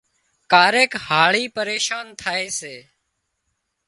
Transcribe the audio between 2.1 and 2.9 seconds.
ٿائي سي